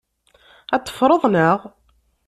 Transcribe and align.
Ad 0.75 0.81
t-teffreḍ, 0.83 1.23
naɣ? 1.33 1.59